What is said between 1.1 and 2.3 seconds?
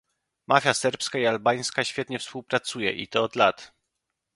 i albańska świetnie